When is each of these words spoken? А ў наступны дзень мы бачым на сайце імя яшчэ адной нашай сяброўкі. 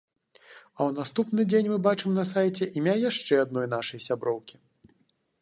А 0.37 0.37
ў 0.37 0.89
наступны 0.99 1.45
дзень 1.51 1.69
мы 1.73 1.77
бачым 1.89 2.15
на 2.21 2.25
сайце 2.31 2.69
імя 2.81 2.95
яшчэ 3.09 3.33
адной 3.45 3.71
нашай 3.77 3.99
сяброўкі. 4.09 4.55